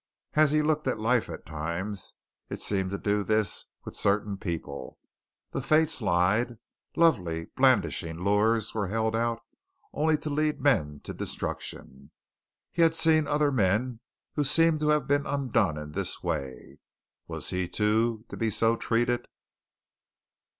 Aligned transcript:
As 0.33 0.49
he 0.49 0.63
looked 0.63 0.87
at 0.87 0.97
life 0.97 1.29
at 1.29 1.45
times, 1.45 2.15
it 2.49 2.59
seemed 2.59 2.89
to 2.89 2.97
do 2.97 3.23
this 3.23 3.65
with 3.85 3.95
certain 3.95 4.35
people. 4.35 4.97
The 5.51 5.61
fates 5.61 6.01
lied. 6.01 6.57
Lovely, 6.95 7.51
blandishing 7.55 8.19
lures 8.19 8.73
were 8.73 8.87
held 8.87 9.15
out 9.15 9.43
only 9.93 10.17
to 10.17 10.31
lead 10.31 10.59
men 10.59 11.01
to 11.03 11.13
destruction. 11.13 12.09
He 12.71 12.81
had 12.81 12.95
seen 12.95 13.27
other 13.27 13.51
men 13.51 13.99
who 14.33 14.43
seemed 14.43 14.79
to 14.79 14.89
have 14.89 15.05
been 15.05 15.27
undone 15.27 15.77
in 15.77 15.91
this 15.91 16.23
way. 16.23 16.79
Was 17.27 17.51
he 17.51 17.67
to 17.67 18.25
be 18.35 18.49
so 18.49 18.75
treated? 18.77 19.27